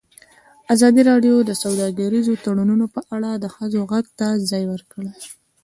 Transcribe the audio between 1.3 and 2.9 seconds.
د سوداګریز تړونونه